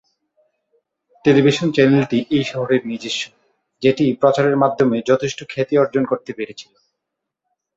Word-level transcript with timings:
Television 1.25 1.67
চ্যানেলটি 1.71 2.19
এই 2.29 2.43
শহরের 2.43 2.81
নিজস্ব, 2.85 3.23
যেটি 3.81 4.05
প্রচারের 4.21 4.55
মাধ্যমে 4.57 4.97
যথেষ্ট 5.05 5.39
খ্যাতি 5.49 5.75
অর্জন 5.77 6.03
করতে 6.05 6.31
পেরেছিল। 6.33 6.73